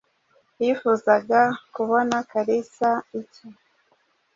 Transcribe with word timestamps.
Wifuzaga 0.59 1.41
kubona 1.73 2.15
Kalisa 2.31 2.89
iki? 3.21 3.45